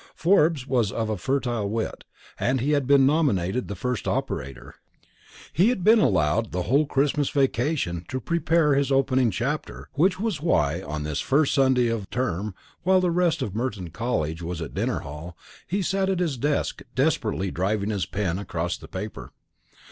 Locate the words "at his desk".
16.09-16.81